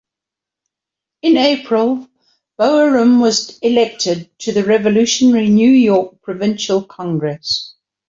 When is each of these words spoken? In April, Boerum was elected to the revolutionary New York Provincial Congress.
In 1.21 1.37
April, 1.37 2.09
Boerum 2.59 3.19
was 3.21 3.59
elected 3.59 4.31
to 4.39 4.51
the 4.51 4.63
revolutionary 4.63 5.47
New 5.47 5.69
York 5.69 6.23
Provincial 6.23 6.83
Congress. 6.83 7.75